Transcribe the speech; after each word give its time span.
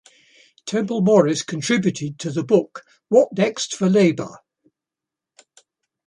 Temple-Morris 0.65 1.43
contributed 1.43 2.17
to 2.17 2.31
the 2.31 2.43
book 2.43 2.83
What 3.09 3.37
next 3.37 3.75
for 3.75 3.87
Labour? 3.87 4.39